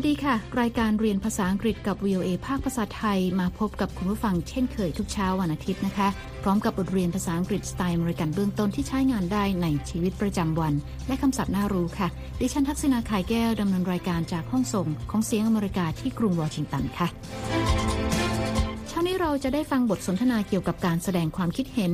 [0.00, 6.08] วัสดีค่ะ รายการเรียนภาษาอังกฤษกับ VOA ภาคภาษาไทย มาพบกับคุณผู้ฟังเช่นเคยทุกเช้าวันอาทิตย์นะคะ
[6.42, 10.74] พร้อมกับบทเรียนภาษาอังกฤษสไตล์อเมริกันเบื้องต้นที่ใช้งานได้ในชีวิตประจำวัน
[11.06, 12.08] และคำศัพท์น่ารู้ค่ะ
[12.40, 17.08] ดิฉันทักษณาขายแก้วดำเนินรายการจากห้องส่งของเสียงอเมริกาที่กรุงวอชิงตันค่ะ
[18.88, 21.92] เช้านี้เราจะได้ฟังบทสนทนาเกี่ยวกับการแสดงความคิดเห็น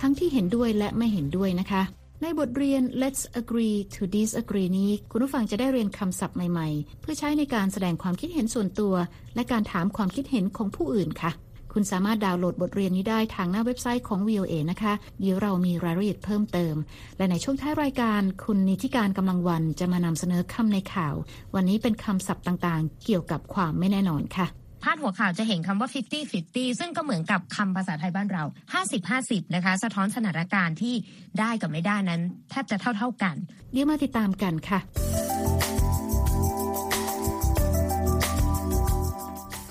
[0.00, 1.82] ทั้งที่เห็นด้วยและไม่เห็นด้วยนะคะ
[2.22, 8.94] ในบทเรียน Let's agree to disagree นี้ คุณผู้ฟังจะได้เรียนคำศัพท์ใหม่ๆ เพื่อใช้ในการแสดงความคิดเห็นส่วนตัว
[9.34, 11.30] และการถามความคิดเห็นของผู้อื่นค่ะ
[11.72, 16.74] คุณสามารถดาวน์โหลดบทเรียนนี้ได้ทางหน้าเว็บไซต์ของ VOA นะคะ เดี๋ยวเรามีรายละเอียดเพิ่มเติม
[17.16, 21.14] และในช่วงท้ายรายการ คุณนิติการกำลังวันจะมานำเสนอคำในข่าว
[21.54, 25.88] วันนี้เป็นคำศัพท์ต่างๆ เกี่ยวกับความไม่แน่นอนค่ะาดหัวข่าวจะเห็นคำว่า
[26.34, 28.44] 50-50 ซึ่งก็เหมือนกับคำภาษาไทยบ้านเรา
[28.98, 30.94] 50-50 นะคะ สะท้อนสถานการณ์ที่
[31.38, 33.36] ได้กับไม่ได้นั้นแทบจะเท่า ๆกัน
[33.72, 34.78] เดี๋ยวมาติดตามกันค่ะ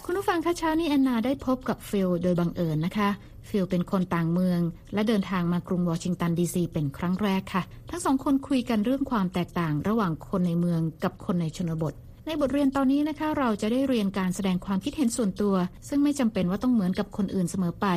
[0.06, 3.10] คุณผู้ฟังคะเช้านี้แอนนาได้พบกับฟิลโดยบังเอิญนะคะ
[3.50, 4.62] ฟิลเป็นคนต่างเมือง
[4.94, 11.94] และเดินทางมากรุงวอชิงตันดีซีเป็นครั้งแรกค่ะ ทั้งสองคนคุยกันเรื่องความแตกต่างระหว่างคนในเมืองกับคนในชนบท
[12.28, 15.56] ในบทเรียนตอนนี้นะคะ เราจะได้เรียนการแสดงความคิดเห็นส่วนตัว
[15.88, 17.88] ซึ่งไม่จำเป็นว่าต้องเหมือนกับคนอื่นเสมอไป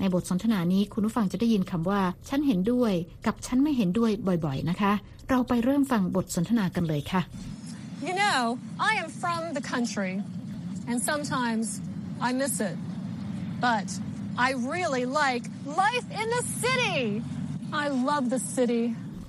[0.00, 2.92] ในบทสนทนานี้คุณผู้ฟังจะได้ยินคำว่า ฉันเห็นด้วย
[3.26, 4.10] กับฉันไม่เห็นด้วย
[4.44, 4.92] บ่อยๆนะคะ
[5.30, 7.22] เราไปเริ่มฟังบทสนทนากันเลยค่ะ
[8.06, 8.40] You know
[8.90, 10.12] I am from the country
[10.88, 11.66] and sometimes
[12.26, 12.76] I miss it
[13.66, 13.88] but
[14.46, 15.44] I really like
[15.84, 17.00] life in the city
[17.82, 18.84] I love the city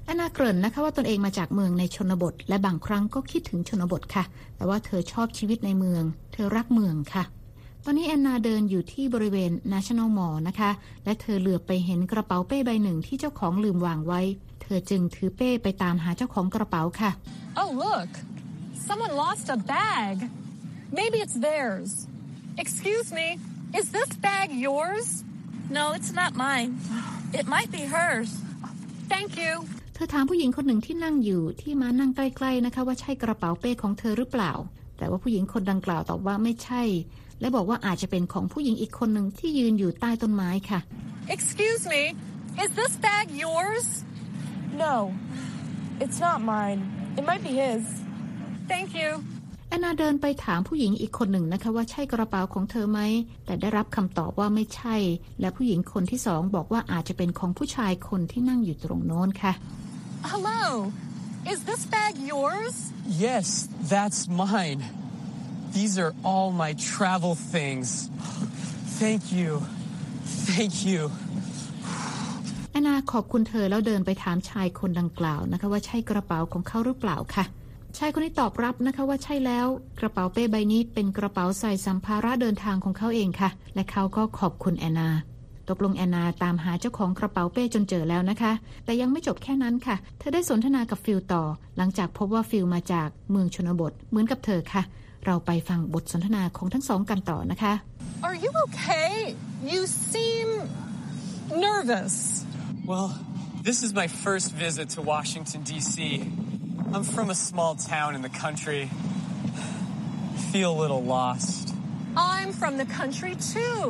[0.06, 4.24] แอนนาเกริ่นนะคะว่าตนเองมาจากเมืองในชนบท และบางครั้งก็คิดถึงชนบทค่ะ
[4.56, 7.24] แต่ว่าเธอชอบชีวิตในเมือง เธอรักเมืองค่ะ
[7.84, 10.72] ตอนนี้แอนนาเดินอยู่ที่บริเวณ National Mall นะคะ
[11.04, 14.22] และเธอเหลือไปเห็นกระเป๋าเป้ใบหนึ่งที่เจ้าของลืมวางไว้
[14.62, 17.12] เธอจึงถือเป้ไปตามหาเจ้าของกระเป๋าค่ะ
[17.62, 18.12] Oh look
[18.88, 20.16] someone lost a bag
[20.98, 21.92] maybe it's theirs
[22.64, 23.28] excuse me
[23.80, 25.08] is this bag yours
[25.78, 26.72] no it's not mine
[27.40, 28.30] it might be hers
[29.14, 29.54] thank you
[29.94, 34.54] เธอถามผู้หญิงคนหนึ่งที่นั่งอยู่ที่มานั่งใกล้ๆนะคะ ว่าใช่กระเป๋าเป้ของเธอหรือเปล่า
[34.98, 36.84] แต่ว่าผู้หญิงคนดังกล่าวตอบว่าไม่ใช่
[37.40, 40.80] และบอกว่าอาจจะเป็นของผู้หญิงอีกคนหนึ่งที่ยืนอยู่ใต้ต้นไม้ค่ะ
[41.36, 42.04] Excuse me
[42.64, 43.88] is this bag yours
[44.84, 44.96] No
[46.04, 46.82] it's not mine
[47.18, 47.84] it might be his
[48.72, 49.12] Thank you
[49.70, 53.00] แอนนาเดินไปถามผู้หญิงอีกคนหนึ่งนะคะ ว่าใช่กระเป๋าของเธอไหม
[53.46, 54.96] แต่ได้รับคำตอบว่าไม่ใช่
[55.40, 59.54] และผู้หญิงคนที่สองบอกว่าอาจจะเป็นของผู้ชายคนที่นั่งอยู่ตรงโน้นค่ะ
[60.32, 60.92] Hello.
[61.46, 62.76] Is this bag yours?
[63.06, 64.82] Yes, that's mine.
[65.74, 68.10] These are all my travel things.
[69.00, 69.50] Thank you.
[70.50, 71.02] Thank you.
[72.72, 77.46] แอนนาขอบคุณเธอแล้วเดินไปถามชายคนดังกล่าวนะคะว่าใช่กระเป๋าของเขาหรือเปล่าค่ะ
[77.98, 79.68] ชายคนนี้ตอบรับนะคะว่าใช่แล้ว
[80.00, 85.10] กระเป๋าเป้ใบนี้เป็นกระเป๋าใส่สัมภาระเดินทางของเขาเองค่ะ และเขาก็ขอบคุณแอนนา
[85.70, 88.52] ตกลงแอนนาตามหาเจ้าของกระเป๋าเป้จนเจอแล้วนะคะ
[88.86, 91.44] แต่ยังไม่จบแค่นั้นค่ะ เธอได้สนทนากับฟิลต่อ
[91.78, 94.84] หลังจากพบว่าฟิลมาจากเมืองชนบท เหมือนกับเธอค่ะ
[95.26, 97.74] เราไปฟังบทสนทนาของทั้งสองกันต่อนะคะ
[98.28, 99.12] Are you okay?
[99.74, 99.82] You
[100.12, 100.48] seem
[101.68, 102.16] nervous.
[102.90, 103.10] Well,
[103.68, 105.98] this is my first visit to Washington D.C.
[106.94, 108.82] I'm from a small town in the country.
[110.36, 111.74] I feel a little lost.
[112.16, 113.82] I'm from the country too.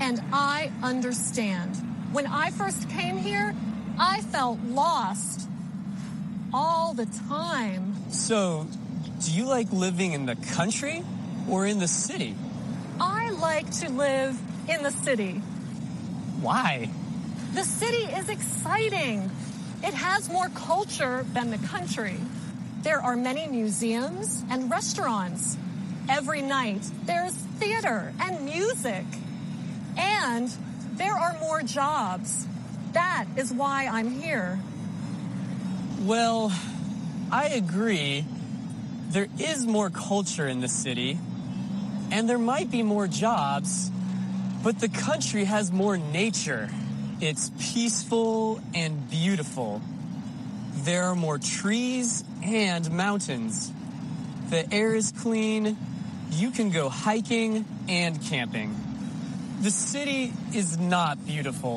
[0.00, 1.76] And I understand.
[2.12, 3.54] When I first came here,
[3.98, 5.48] I felt lost
[6.52, 7.94] all the time.
[8.10, 8.66] So,
[9.24, 11.04] do you like living in the country
[11.48, 12.34] or in the city?
[13.00, 14.38] I like to live
[14.68, 15.34] in the city.
[16.40, 16.90] Why?
[17.54, 19.30] The city is exciting.
[19.82, 22.16] It has more culture than the country.
[22.82, 25.56] There are many museums and restaurants.
[26.08, 29.04] Every night, there's theater and music.
[29.98, 30.48] And
[30.96, 32.46] there are more jobs.
[32.92, 34.58] That is why I'm here.
[36.00, 36.52] Well,
[37.30, 38.24] I agree.
[39.10, 41.18] There is more culture in the city,
[42.10, 43.90] and there might be more jobs,
[44.62, 46.70] but the country has more nature.
[47.20, 49.82] It's peaceful and beautiful.
[50.84, 53.72] There are more trees and mountains.
[54.50, 55.76] The air is clean.
[56.30, 58.87] You can go hiking and camping.
[59.67, 60.21] The city
[60.61, 61.75] is not beautiful.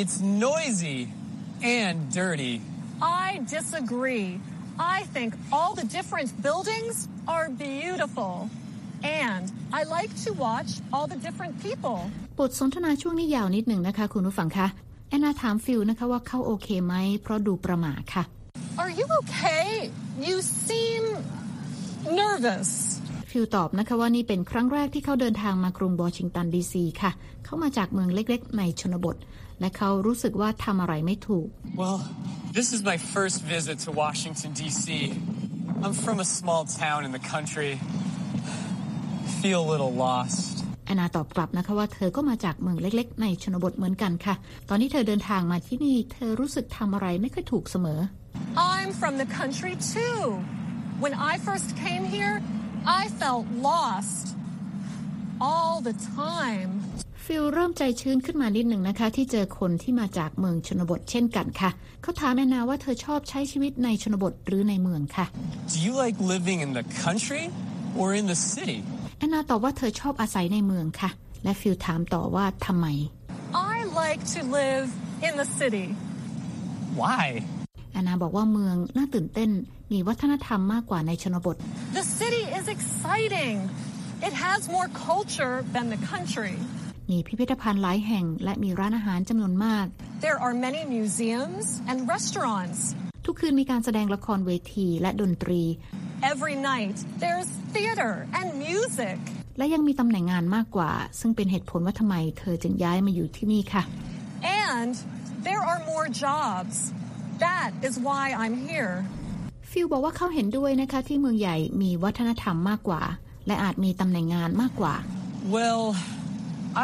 [0.00, 0.16] It's
[0.48, 1.00] noisy
[1.80, 2.54] and dirty.
[3.26, 3.28] I
[3.58, 4.28] disagree.
[4.78, 6.94] I think all the different buildings
[7.34, 8.32] are beautiful.
[9.24, 9.44] And
[9.78, 11.98] I like to watch all the different people.
[12.38, 14.66] บทสนทนาช่วงนี้ยาวนิดหนึ่งนะคะคุณผู้ฟังคะ
[15.08, 18.22] แอนนาถามฟิลนะคะว่าเขาโอเคไหมเพราะดูประหม่าค่ะ
[18.82, 19.66] Are you okay?
[20.28, 20.36] You
[20.66, 21.02] seem
[22.20, 22.70] nervous.
[23.37, 27.11] ฟิลตอบนะคะว่านี่เป็นครั้งแรกที่เขาเดินทางมากรุงวอชิงตันดีซีค่ะ
[27.45, 29.15] เขามาจากเมืองเล็กๆ ในชนบท
[29.59, 31.47] และเขารู้สึกว่าทำอะไรไม่ถูก
[31.81, 31.99] Well,
[32.57, 34.85] this is my first visit to Washington, D.C.
[35.83, 37.71] I'm from a small town in the country.
[39.41, 40.53] Feel a little lost.
[40.85, 44.35] แอนนาตอบกลับนะคะว่าเธอก็มาจากเมืองเล็กๆ ในชนบทเหมือนกันค่ะ
[44.69, 47.99] ตอนที่เธอเดินทางมาที่นี่ เธอรู้สึกทำอะไรไม่ค่อยถูกเสมอ
[48.73, 50.19] I'm from the country too.
[51.03, 52.35] When I first came here,
[52.89, 54.25] I felt lost
[55.41, 56.71] all the time.
[57.25, 61.69] ฟิลเริ่มใจชื้นขึ้นมานิดหนึ่งนะคะ ที่เจอคนที่มาจากเมืองชนบทเช่นกันค่ะ
[62.01, 65.25] เขาถามแอนนาว่าเธอชอบใช้ชีวิตในชนบทหรือในเมืองค่ะ
[65.73, 67.43] Do you like living in the country
[67.99, 68.77] or in the city?
[69.19, 71.09] แอนนาตอบว่าเธอชอบอาศัยในเมืองค่ะ
[71.43, 72.87] และฟิลถามต่อว่าทำไม
[73.73, 74.87] I like to live
[75.27, 75.87] in the city.
[77.01, 77.25] Why?
[77.91, 79.49] แอนนาบอกว่าเมืองน่าตื่นเต้น
[79.91, 81.55] มีวัฒนธรรมมากกว่าในชนบท
[81.99, 83.55] The city is exciting.
[84.27, 86.55] It has more culture than the country.
[87.11, 89.85] มีพิพิธภัณฑ์หลายแห่งและมีร้านอาหารจำนวนมาก
[90.27, 92.79] There are many museums and restaurants.
[93.25, 95.61] ทุกคืนมีการแสดงละครเวทีและดนตรี
[96.33, 99.19] Every night, there's theater and music.
[99.57, 103.83] และยังมีตำแหน่งงานมากกว่า ซึ่งเป็นเหตุผลว่าทำไมเธอจึงย้ายมาอยู่ที่นี่ค่ะ
[104.69, 104.93] And
[105.47, 106.75] there are more jobs.
[107.47, 108.93] That is why I'm here.
[109.79, 113.01] ฟิลบอกว่าเขาเห็นด้วยนะคะที่เมืองใหญ่มีวัฒนธรรมมากกว่า
[113.47, 114.93] และอาจมีตำแหน่งงานมากกว่า
[115.55, 115.83] Well,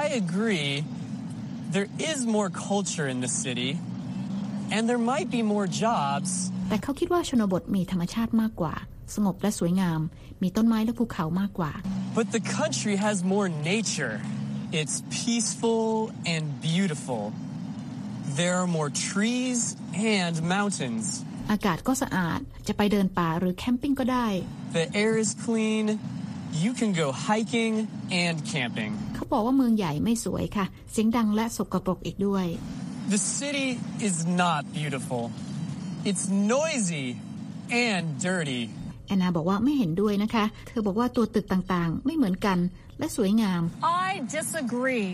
[0.02, 0.72] I agree.
[1.76, 3.72] There is more culture in the city,
[4.76, 6.30] and there might be more jobs,
[6.70, 8.74] แต่เขาคิดว่าชนบทมีธรรมชาติมากกว่า
[9.16, 10.00] สงบและสวยงาม
[10.42, 11.72] มีต้นไม้และภูเขามากกว่า
[12.18, 14.16] but the country has more nature.
[14.80, 15.86] It's peaceful
[16.34, 17.24] and beautiful.
[18.40, 19.60] There are more trees
[20.18, 21.06] and mountains.
[21.52, 24.28] อากาศก็สะอาด จะไปเดินป่าหรือแคมปิ้งก็ได้
[24.80, 25.86] The air is clean.
[26.64, 27.74] You can go hiking
[28.26, 28.92] and camping.
[29.16, 32.46] เขาบอกว่าเมืองใหญ่ไม่สวยค่ะ เสียงดังและสกปรกอีกด้วย
[33.16, 33.70] The city
[34.08, 35.24] is not beautiful.
[36.10, 36.24] It's
[36.56, 37.08] noisy
[37.88, 38.64] and dirty.
[39.08, 42.58] แอนนาบอกว่าไม่เห็นด้วยนะคะ เธอบอกว่าตัวตึกต่างๆ ไม่เหมือนกัน
[43.00, 43.62] และสวยงาม
[44.08, 45.08] I disagree.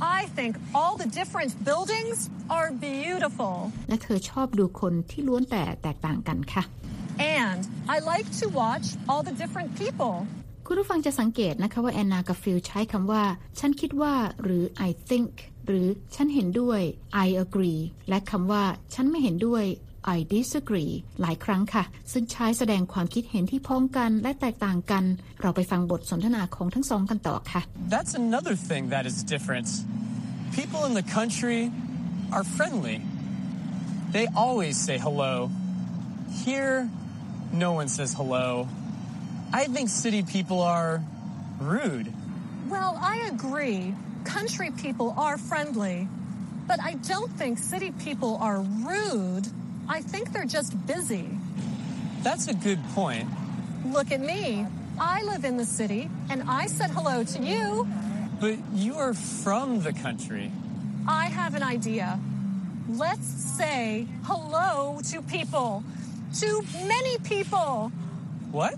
[0.00, 2.18] I think all the different buildings
[2.56, 3.54] are beautiful.
[3.88, 6.64] และเธอชอบดูคนที่ล้วนแต่แตกต่างกันค่ะ
[7.40, 7.60] And
[7.94, 10.14] I like to watch all the different people.
[10.66, 13.22] คุณผู้ฟังจะสังเกตนะคะว่าแอนนากับฟิลใช้คำว่า
[13.58, 15.30] ฉันคิดว่าหรือ I think
[15.66, 16.80] หรือฉันเห็นด้วย
[17.24, 18.64] I agree และคำว่า
[18.94, 19.64] ฉันไม่เห็นด้วย
[20.16, 25.04] I disagree หลายครั้งค่ะ ซึ่งใช้แสดงความคิดเห็นที่พ้องกันและแตกต่างกัน
[25.40, 27.60] เราไปฟังบทสนทนาของทั้งสองกันต่อค่ะ
[27.94, 29.68] That's another thing that is different.
[30.58, 31.60] People in the country
[32.36, 32.96] are friendly.
[34.16, 35.32] They always say hello.
[36.44, 36.76] Here,
[37.64, 38.46] no one says hello.
[39.60, 40.90] I think city people are
[41.74, 42.08] rude.
[42.74, 43.94] Well, I agree.
[44.36, 45.96] Country people are friendly.
[46.70, 48.58] But I don't think city people are
[48.90, 49.46] rude.
[49.88, 51.28] I think they're just busy.
[52.22, 53.28] That's a good point.
[53.86, 54.66] Look at me.
[54.98, 57.86] I live in the city and I said hello to you.
[58.40, 60.50] But you are from the country.
[61.06, 62.18] I have an idea.
[62.88, 65.84] Let's say hello to people.
[66.40, 67.92] To many people.
[68.50, 68.74] What?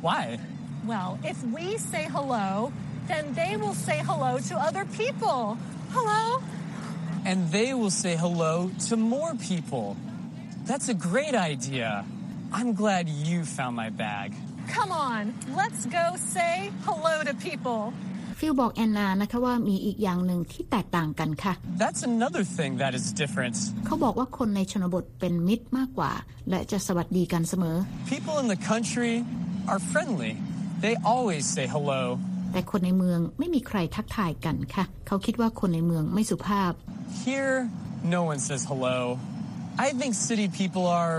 [0.00, 0.38] Why?
[0.84, 2.72] Well, if we say hello,
[3.08, 5.58] then they will say hello to other people.
[5.90, 6.42] Hello?
[7.24, 9.96] And they will say hello to more people.
[10.69, 11.89] That's a great idea.
[12.57, 14.29] I'm glad you found my bag.
[14.75, 15.21] Come on,
[15.59, 16.53] let's go say
[16.87, 17.81] hello to people.
[18.39, 23.55] ฟิลบอกแอนนานะคะว่ามีอีกอย่างหนึ่งที่แตกต่างกันค่ะ That's another thing that is different.
[23.85, 26.11] เขาบอกว่าคนในชนบทเป็นมิตรมากกว่า
[26.49, 27.77] และจะสวัสดีกันเสมอ
[28.13, 29.13] People in the country
[29.71, 30.33] are friendly.
[30.85, 32.01] They always say hello.
[32.51, 36.71] แต่คนในเมืองไม่มีใครทักทายกันค่ะ เขาคิดว่าคนในเมืองไม่สุภาพ
[37.25, 37.55] Here,
[38.15, 38.97] no one says hello.
[39.78, 41.16] I think city people are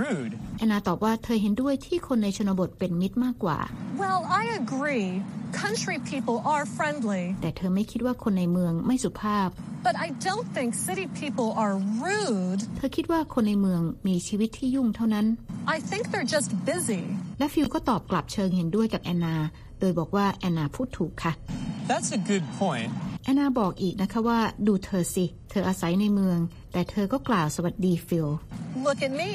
[0.00, 0.32] rude.
[0.58, 3.58] แอนนาตอบว่าเธอเห็นด้วยที่คนในชนบทเป็นมิตรมากกว่า
[4.02, 5.06] Well, I agree.
[5.64, 7.22] Country people are friendly.
[7.42, 9.48] แต่เธอไม่คิดว่าคนในเมืองไม่สุภาพ
[9.86, 11.74] But I don't think city people are
[12.04, 12.60] rude.
[12.76, 15.26] เธอคิดว่าคนในเมืองมีชีวิตที่ยุ่งเท่านั้น
[15.74, 17.02] I think they're just busy.
[17.38, 19.36] และฟิลก็ตอบกลับเชิงเห็นด้วยกับแอนนา
[19.80, 21.32] โดยบอกว่าแอนนาพูดถูกค่ะ
[21.90, 22.90] That's a good point.
[23.24, 26.38] แอนนาบอกอีกนะคะว่าดูเธอสิ เธออาศัยในเมือง
[26.72, 28.28] แต่เธอก็กล่าวสวัสดีฟิล
[28.86, 29.32] Look at me.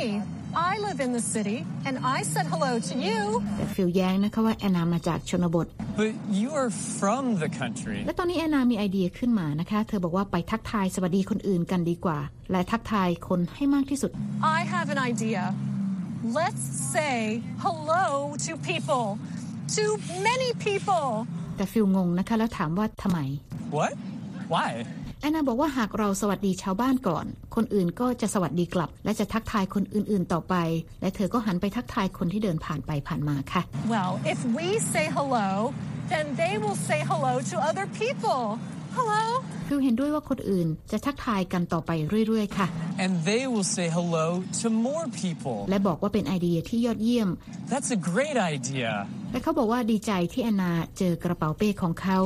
[0.71, 3.21] I live in the city and I said hello to you.
[3.57, 5.67] แต่ฟิลแย้งนะคะว่าแอนนามาจากชนบท
[6.01, 7.97] But you are from the country.
[8.05, 12.19] และตอนนี้แอนนามีไอเดียขึ้นมานะคะ เธอบอกว่าไปทักทายสวัสดีคนอื่นกันดีกว่า
[12.51, 14.11] และทักทายคนให้มากที่สุด
[14.57, 15.41] I have an idea.
[16.33, 16.65] let's
[16.95, 19.19] say hello to people,
[19.75, 21.27] to many people.
[21.55, 23.19] แต่ฟิลงงนะคะ แล้วถามว่าทำไม
[23.77, 23.93] What?
[24.53, 24.71] Why?
[25.21, 30.55] แอนนาบอกว่าหากเราสวัสดีชาวบ้านก่อน คนอื่นก็จะสวัสดีกลับ และจะทักทายคนอื่นๆต่อไป
[31.01, 33.61] และเธอก็หันไปทักทายคนที่เดินผ่านไปผ่านมาค่ะ
[33.93, 35.49] Well, if we say hello,
[36.11, 38.41] then they will say hello to other people.
[38.97, 39.23] Hello.
[39.67, 41.91] ฟิลเห็นด้วยว่าคนอื่นจะทักทายกันต่อไป
[42.27, 42.67] เรื่อยๆ ค่ะ
[43.03, 44.27] And they will say hello
[44.61, 45.57] to more people.
[45.69, 47.29] และบอกว่าเป็นไอเดียที่ยอดเยี่ยม
[47.71, 48.91] That's a great idea.
[49.31, 52.19] และเขาบอกว่าดีใจที่แอนนาเจอกระเป๋าเป้ของเขา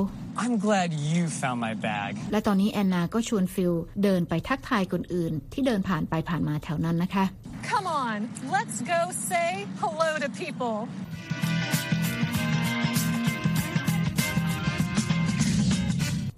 [0.43, 2.11] I'm glad you found my bag.
[2.31, 7.25] และตอนนี้แอนนาก็ชวนฟิลเดินไปทักทายคนอื่น ที่เดินผ่านไปผ่านมาแถวนั้นนะคะ
[7.71, 8.17] Come on,
[8.55, 8.99] let's go
[9.31, 9.49] say
[9.83, 10.75] hello to people.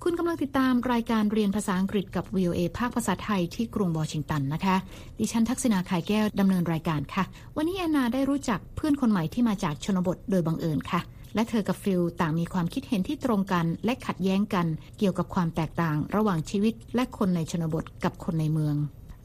[0.06, 4.76] คุณกำลังติดตามรายการเรียนภาษาอังกฤษกับ VOA ภาคภาษาไทยที่กรุงวอชิงตันนะคะ
[5.20, 7.24] ดิฉันทักษณาขายแก้วดำเนินรายการค่ะ
[7.58, 11.02] วันนี้แอนนาได้รู้จักเพื่อนคนใหม่ที่มาจากชนบทโดยบังเอิญค่ะ
[11.36, 14.68] และเธอกับฟิลต่างมีความคิดเห็นที่ตรงกัน และขัดแย้งกัน
[14.98, 18.76] เกี่ยวกับความแตกต่าง ระหว่างชีวิต และคนในชนบทกับคนในเมือง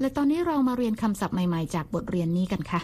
[0.01, 2.81] และตอนนี้เรามาเรียนคำศัพท์ใหม่ ๆ จากบทเรียนนี้กันค่ะ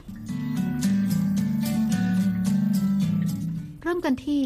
[3.82, 4.44] เริ่มกันที่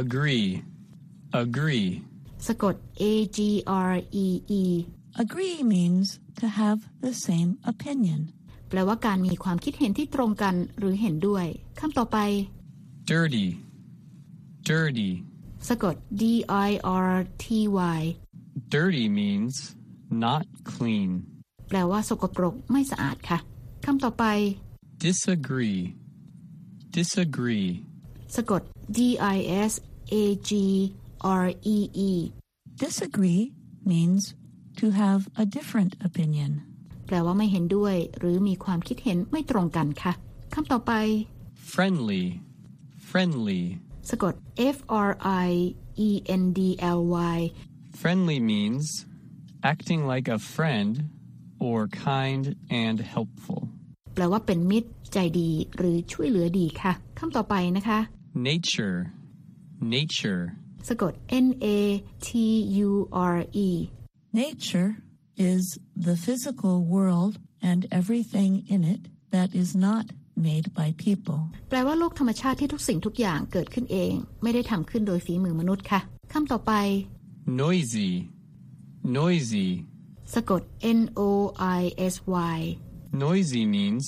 [0.00, 0.46] Agree.
[1.42, 1.88] Agree.
[2.46, 3.04] สะกด A
[3.36, 3.38] G
[3.90, 3.92] R
[4.24, 4.26] E
[4.62, 4.64] E
[5.22, 6.06] Agree means
[6.40, 8.20] to have the same opinion.
[8.68, 11.46] แปลว่าการมีความคิดเห็นที่ตรงกันหรือเห็นด้วย
[11.80, 12.18] คำต่อไป
[13.12, 13.46] Dirty.
[14.70, 15.10] Dirty.
[15.68, 16.24] สะกด D
[16.68, 16.70] I
[17.10, 17.12] R
[17.44, 17.46] T
[17.98, 18.00] Y
[18.74, 19.54] Dirty means
[20.24, 21.10] not clean.
[21.68, 23.38] แปลว่าสกปรกไม่สะอาดค่ะ
[23.84, 24.24] คำต่อไป
[25.04, 25.80] Disagree.
[26.96, 27.68] Disagree.
[28.36, 28.62] สะกด
[28.96, 28.98] D
[29.36, 29.38] I
[29.70, 29.72] S
[30.12, 30.14] A
[30.48, 30.50] G
[31.42, 31.76] R E
[32.08, 32.12] E
[32.84, 33.52] Disagree
[33.84, 34.22] means
[34.80, 36.50] to have a different opinion.
[37.06, 40.12] แปลว่าไม่เห็นด้วย หรือมีความคิดเห็นไม่ตรงกันค่ะ
[40.54, 40.92] คำต่อไป
[41.72, 42.24] Friendly.
[43.10, 43.62] Friendly.
[44.10, 44.34] สะกด
[44.76, 45.10] F R
[45.46, 45.50] I
[46.08, 46.10] E
[46.42, 46.60] N D
[46.98, 47.00] L
[47.34, 47.38] Y
[48.00, 48.84] Friendly means
[49.72, 50.92] acting like a friend
[51.66, 52.44] or kind
[52.84, 53.60] and helpful.
[54.14, 57.98] แปลว่าเป็นมิตร ใจดีหรือช่วยเหลือดีค่ะคำต่อไปนะคะ
[58.50, 58.96] Nature.
[59.96, 60.42] Nature.
[60.89, 61.13] สะกด
[61.45, 61.79] N A
[62.27, 62.29] T
[62.87, 62.91] U
[63.35, 63.37] R
[63.67, 63.69] E
[64.43, 64.89] Nature
[65.51, 65.63] is
[66.07, 67.33] the physical world
[67.69, 69.01] and everything in it
[69.33, 70.05] that is not
[70.47, 71.39] made by people.
[71.69, 74.13] แปลว่าโลกธรรมชาติที่ทุกสิ่งทุกอย่างเกิดขึ้นเอง
[74.43, 75.99] ไม่ได้ทำขึ้นโดยฝีมือมนุษย์ค่ะ
[76.33, 76.73] คำต่อไป
[77.61, 78.11] Noisy.
[79.19, 79.67] Noisy.
[80.33, 80.61] สะกด
[80.99, 81.21] N O
[81.79, 81.81] I
[82.13, 82.15] S
[82.55, 82.59] Y
[83.25, 84.05] Noisy means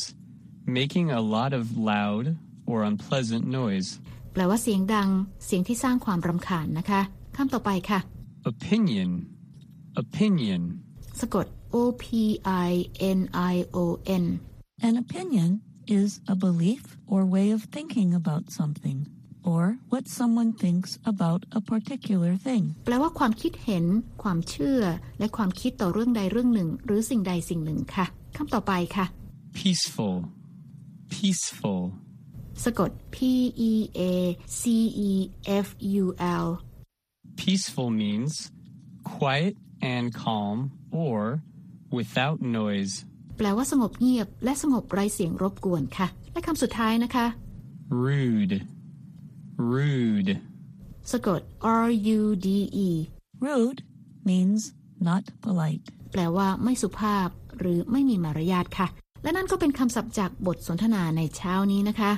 [0.79, 2.25] making a lot of loud
[2.69, 3.89] or unpleasant noise.
[4.32, 5.08] แปลว่าเสียงดัง
[5.44, 7.00] เสียงที่สร้างความรำคาญนะคะ
[7.36, 8.00] คำต่อไปค่ะ
[8.52, 9.10] Opinion.
[10.02, 10.62] Opinion.
[11.20, 12.06] สะกด O P
[12.68, 12.70] I
[13.18, 13.20] N
[13.52, 13.78] I O
[14.22, 14.24] N
[14.88, 15.50] An opinion
[16.00, 16.82] is a belief
[17.12, 18.98] or way of thinking about something,
[19.52, 22.64] or what someone thinks about a particular thing.
[22.86, 23.84] แปลว่าความคิดเห็น
[24.22, 24.82] ความเชื่อ
[25.18, 28.06] และความคิดต่อเรื่องใดเรื่องหนึ่ง หรือสิ่งใดสิ่งหนึ่งค่ะ
[28.36, 29.06] คำต่อไปค่ะ
[29.58, 30.16] Peaceful.
[31.14, 31.82] Peaceful.
[32.64, 33.16] สะกด P
[33.70, 34.02] E A
[34.60, 34.62] C
[35.08, 35.12] E
[35.66, 35.68] F
[36.02, 36.04] U
[36.44, 36.48] L
[37.40, 38.32] Peaceful means
[39.14, 39.54] quiet
[39.94, 40.56] and calm
[41.04, 41.20] or
[41.96, 42.94] without noise.
[43.38, 47.26] แปลว่าสงบเงียบและสงบไร้เสียงรบกวนค่ะ และคำสุดท้ายนะคะ
[48.06, 48.56] Rude.
[49.74, 50.32] Rude.
[51.12, 51.40] สะกด
[51.84, 51.88] R
[52.18, 52.48] U D
[52.86, 52.88] E
[53.46, 53.80] Rude
[54.28, 54.60] means
[55.08, 55.84] not polite.
[56.12, 58.88] แปลว่าไม่สุภาพ หรือไม่มีมารยาทค่ะ
[59.22, 62.10] และนั่นก็เป็นคำศัพท์จากบทสนทนาในเช้านี้นะคะ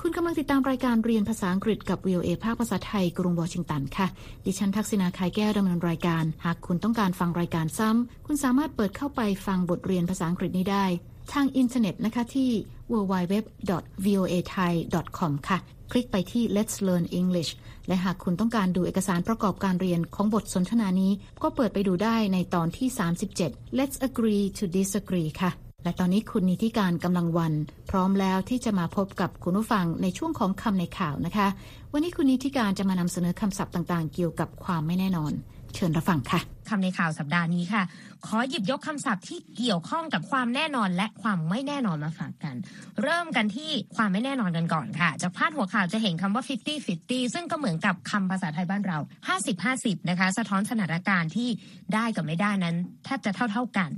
[0.00, 4.06] คุณกำลังติดตามรายการเรียนภาษาอังกฤษกับ VOA ภาคภาษาไทย กรุงวอชิงตันค่ะ
[4.46, 10.84] ดิฉันทักษณาคายแก้วดำเนินรายการ หากคุณต้องการฟังรายการซ้ำ คุณสามารถเปิดเข้าไปฟังบทเรียนภาษาอังกฤษนี้ได้
[11.32, 12.50] ทางอินเทอร์เน็ตนะคะที่
[12.92, 15.58] www.voathai.com ค่ะ
[15.90, 17.50] คลิกไปที่ Let's Learn English
[17.88, 21.12] และหากคุณต้องการดูเอกสารประกอบการเรียนของบทสนทนานี้
[21.42, 22.88] ก็เปิดไปดูได้ในตอนที่
[23.32, 25.50] 37 Let's agree to disagree ค่ะ
[25.84, 27.52] และตอนนี้คุณนิติการกำลังวัน
[27.90, 31.48] พร้อมแล้วที่จะมาพบกับคุณผู้ฟังในช่วงของคำในข่าวนะคะ
[31.92, 35.32] วันนี้คุณนิติการจะมานำเสนอคำศัพท์ต่างๆ เกี่ยวกับความไม่แน่นอน
[35.74, 37.82] เชิญรับฟังค่ะ คำในข่าวสัปดาห์นี้ค่ะ
[38.26, 42.56] ขอหยิบยกคำศัพท์ที่เกี่ยวข้องกับความแน่นอนและความไม่แน่นอนมาฝากกัน
[43.02, 48.98] เริ่มกันที่ความไม่แน่นอนกันก่อนค่ะ จากพาดหัวข่าวจะเห็นคำว่า 50 50 ซึ่งก็เหมือนกับคำภาษาไทยบ้านเรา
[49.34, 51.48] 50 50 นะคะ สะท้อนสถานการณ์ที่
[51.94, 53.90] ได้กับไม่ได้นั้นแทบจะเท่า ๆกัน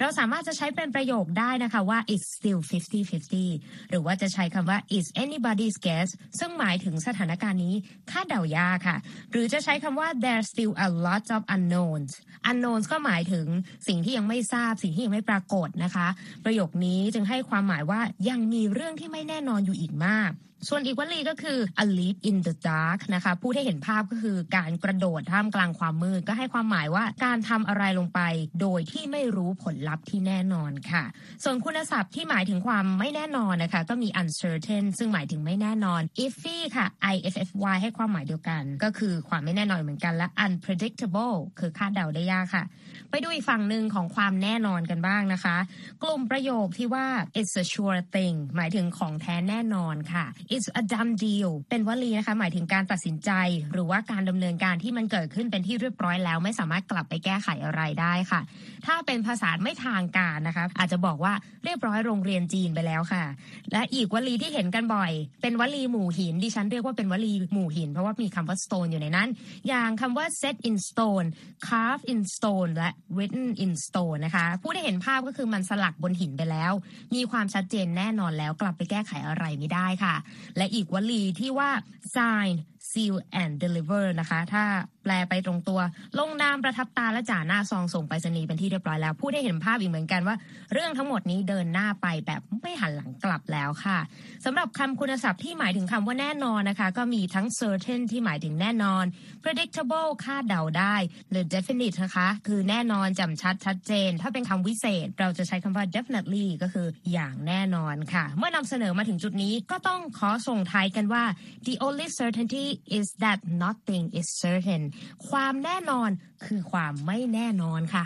[0.00, 7.74] เราสามารถจะใช้เป็นประโยคได้นะคะว่า it's still 50 50 หรือว่าจะใช้คำว่า is anybody's guess ซึ่งหมายถึงสถานการณ์นี้
[8.10, 8.96] คาดเดายากค่ะ
[9.32, 12.12] หรือจะใช้คำว่า there's still a lot of unknowns
[12.50, 13.46] unknowns ก็หมายถึง
[13.88, 16.06] สิ่งที่ยังไม่ทราบสิ่งที่ยังไม่ปรากฏนะคะ
[16.44, 20.32] ประโยคนี้จึงให้ความหมายว่ายังมีเรื่องที่ไม่แน่นอนอยู่อีกมาก
[20.68, 28.20] ส่วนอีกวลีก็คือ a leap in the dark นะคะพูดให้เห็นภาพก็คือการกระโดดท่ามกลางความมืดก็ให้ความหมายว่าการทำอะไรลงไป
[28.60, 31.04] โดยที่ไม่รู้ผลลัพธ์ที่แน่นอนค่ะ
[31.44, 42.64] ส่วนคุณศัพท์ที่หมายถึงความไม่แน่นอนนะคะ ก็มี uncertain ซึ่งหมายถึงไม่แน่นอน iffy ค่ะ i f f y ให้ความหมายเดียวกัน ก็คือความไม่แน่นอนเหมือนกันและ unpredictable คือคาดเดาได้ยากค่ะ
[43.10, 45.56] ไปดูอีกฝั่งหนึ่งของความแน่นอนกันบ้างนะคะ
[46.02, 47.06] กลุ่มประโยคที่ว่า
[47.38, 53.30] it's a sure thing หมายถึงของแท้แน่นอนค่ะ it's a dumb deal เป็นวลีนะคะ หมายถึงการตัดสินใจ
[53.72, 58.40] หรือว่าการดำเนินการที่มันเกิดขึ้นเป็นที่เรียบร้อยแล้ว ไม่สามารถกลับไปแก้ไขอะไรได้ค่ะ
[58.86, 61.32] ถ้าเป็นภาษาไม่ทางการนะคะ อาจจะบอกว่า
[61.64, 63.24] เรียบร้อยโรงเรียนจีนไปแล้วค่ะ
[63.72, 65.12] และอีกวลีที่เห็นกันบ่อย
[65.42, 69.28] เป็นวลีหมู่หินดิฉันเรียกว่าเป็นวลีหมู่หิน เพราะว่ามีคำว่า stone อยู่ในนั้น
[69.68, 71.26] อย่างคำว่า set in stone
[71.68, 76.72] carve in stone และ written in stone นะคะผู้ได้เห็นภาพก็คือมันสลักบนหินไปแล้ว
[77.14, 80.14] มีความชัดเจนแน่นอนแล้วกลับไปแก้ไขอะไรไม่ได้ค่ะ
[80.56, 81.70] และอีกวลีที่ว่า
[82.16, 82.52] sign
[82.90, 84.64] seal and deliver นะคะ ถ้า
[85.02, 85.80] แปลไปตรงตัว
[86.18, 90.36] ลงนามประทับตาและจ่าหน้าซองส่งไปรษณีย์เป็นที่เรียบร้อยแล้วผู้ได้เห็นภาพอีกเหมือนกันว่า
[90.72, 93.98] เรื่องทั้งหมดนี้เดินหน้าไปแบบไม่หันหลังกลับแล้วค่ะ
[94.44, 99.04] สำหรับคำคุณศัพท์ที่หมายถึงคำว่าแน่นอนนะคะ ก็มีทั้ง certain ที่หมายถึงแน่นอน
[99.42, 100.94] predictable คาดเดาได้
[101.30, 111.24] หรือ definite นะคะ คือแน่นอนจำชัดชัดเจน ถ้าเป็นคำวิเศษ เราจะใช้คำว่า definitely ก็คืออย่างแน่นอนค่ะ เมื่อนำเสนอมาถึงจุดนี้ก็ต้องขอส่งท้ายกันว่า
[111.66, 112.66] the only certainty
[112.98, 114.82] is that nothing is certain
[115.28, 116.10] ความแน่นอน
[116.44, 118.04] คือความไม่แน่นอนค่ะ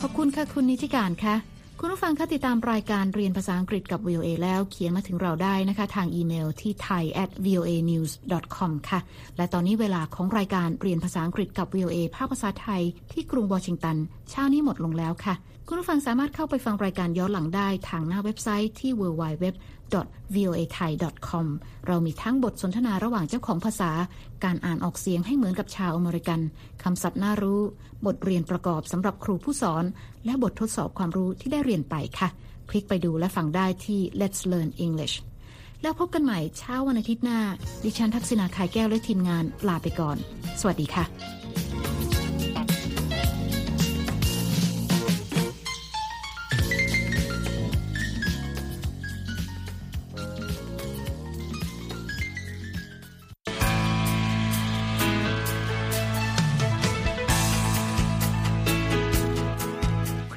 [0.00, 1.36] ขอบคุณค่ะ คุณนิติการค่ะ
[1.82, 8.12] คุณผู้ฟังคะติดตามรายการเรียนภาษาอังกฤษกับ VOA แล้วเขียนมาถึงเราได้นะคะ ทางอีเมลที่ thai at voa news
[8.56, 9.00] com ค่ะ
[9.36, 13.96] และตอนนี้เวลาของรายการเรียนภาษาอังกฤษกับ VOA ภาคภาษาไทยที่กรุงวอชิงตัน
[14.30, 15.34] เช้านี้หมดลงแล้วค่ะ
[15.66, 19.44] คุณผู้ฟังสามารถเข้าไปฟังรายการย้อนหลังได้ทางหน้าเว็บไซต์ที่ www
[20.36, 21.46] voathai.com
[21.86, 23.90] เรามีทั้งบทสนทนาระหว่างเจ้าของภาษา
[24.44, 26.40] การอ่านออกเสียงให้เหมือนกับชาวอเมริกัน
[26.82, 27.60] คำศัพท์น่ารู้
[28.06, 29.84] บทเรียนประกอบสำหรับครูผู้สอน
[30.24, 32.28] และบททดสอบความรู้ที่ได้เรียนไปค่ะ
[32.70, 35.14] คลิกไปดูและฟังได้ที่ Let's Learn English
[35.82, 37.40] แล้วพบกันใหม่เช้าวันอาทิตย์หน้า
[37.84, 40.16] ดิฉันทักษณาขายแก้วและทีมงานลาไปก่อน
[40.60, 42.09] สวัสดีค่ะ